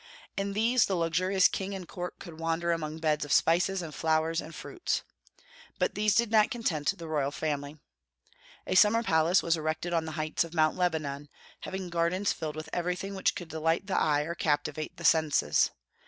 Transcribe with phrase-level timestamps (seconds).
[0.35, 4.41] In these the luxurious king and court could wander among beds of spices and flowers
[4.41, 5.03] and fruits.
[5.77, 7.77] But these did not content the royal family.
[8.65, 11.29] A summer palace was erected on the heights of Mount Lebanon,
[11.59, 15.69] having gardens filled with everything which could delight the eye or captivate the senses.